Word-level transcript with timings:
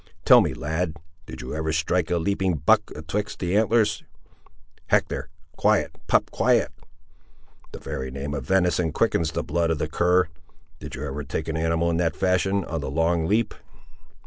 Tell 0.25 0.41
me, 0.41 0.55
lad; 0.55 0.97
did 1.27 1.41
you 1.43 1.53
ever 1.53 1.71
strike 1.71 2.09
a 2.09 2.17
leaping 2.17 2.55
buck 2.55 2.89
atwixt 2.95 3.37
the 3.37 3.55
antlers? 3.55 4.01
Hector; 4.87 5.29
quiet, 5.57 5.95
pup; 6.07 6.31
quiet. 6.31 6.71
The 7.71 7.77
very 7.77 8.09
name 8.09 8.33
of 8.33 8.43
venison 8.47 8.93
quickens 8.93 9.33
the 9.33 9.43
blood 9.43 9.69
of 9.69 9.77
the 9.77 9.87
cur;—did 9.87 10.95
you 10.95 11.03
ever 11.05 11.23
take 11.23 11.47
an 11.47 11.55
animal 11.55 11.91
in 11.91 11.97
that 11.97 12.15
fashion, 12.15 12.65
on 12.65 12.81
the 12.81 12.89
long 12.89 13.27
leap?" 13.27 13.53